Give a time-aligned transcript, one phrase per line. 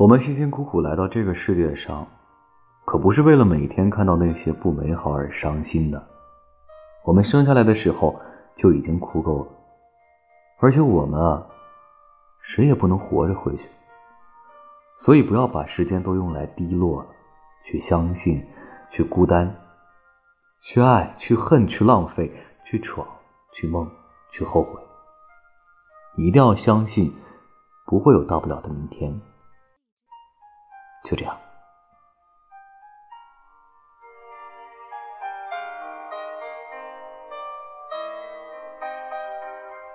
[0.00, 2.08] 我们辛辛苦苦来到这个世界上，
[2.86, 6.02] 可不是为了每天看到那些不美好而伤心的。
[7.04, 8.18] 我们生下来的时候
[8.56, 9.50] 就已经哭够了，
[10.60, 11.46] 而且我们啊，
[12.40, 13.68] 谁也不能活着回去。
[14.96, 17.04] 所以不要把时间都用来低落，
[17.62, 18.42] 去相信，
[18.88, 19.54] 去孤单，
[20.62, 22.32] 去爱，去恨，去浪费，
[22.64, 23.06] 去闯，
[23.52, 23.86] 去梦，
[24.30, 24.80] 去后悔。
[26.16, 27.12] 一定要相信，
[27.84, 29.20] 不会有到不了的明天。
[31.02, 31.49] 就这样。